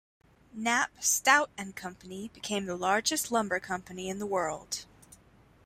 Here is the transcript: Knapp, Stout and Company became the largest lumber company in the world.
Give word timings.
Knapp, 0.51 1.03
Stout 1.03 1.51
and 1.59 1.75
Company 1.75 2.29
became 2.33 2.65
the 2.65 2.75
largest 2.75 3.31
lumber 3.31 3.59
company 3.59 4.09
in 4.09 4.17
the 4.17 4.25
world. 4.25 4.87